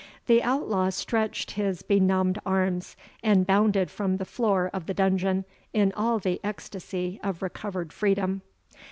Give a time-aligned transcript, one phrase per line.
[0.25, 5.91] The outlaw stretched his benumbed arms, and bounded from the floor of the dungeon in
[5.95, 8.41] all the ecstasy of recovered freedom.